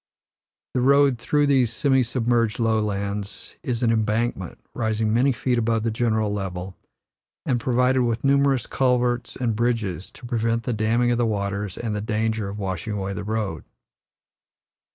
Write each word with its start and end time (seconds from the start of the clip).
The 0.73 0.81
road 0.81 1.19
through 1.19 1.45
these 1.45 1.71
semi 1.71 2.01
submerged 2.01 2.59
lowlands 2.59 3.53
is 3.61 3.83
an 3.83 3.91
embankment, 3.91 4.57
rising 4.73 5.13
many 5.13 5.31
feet 5.31 5.59
above 5.59 5.83
the 5.83 5.91
general 5.91 6.33
level, 6.33 6.75
and 7.45 7.59
provided 7.59 8.01
with 8.01 8.23
numerous 8.23 8.65
culverts 8.65 9.35
and 9.35 9.55
bridges 9.55 10.11
to 10.13 10.25
prevent 10.25 10.63
the 10.63 10.73
damming 10.73 11.11
of 11.11 11.19
the 11.19 11.27
waters 11.27 11.77
and 11.77 11.95
the 11.95 12.01
danger 12.01 12.49
of 12.49 12.57
washing 12.57 12.93
away 12.93 13.13
the 13.13 13.23
road. 13.23 13.63